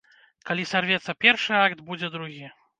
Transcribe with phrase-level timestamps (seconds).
[0.49, 2.45] Калі сарвецца першы акт, будзе другі.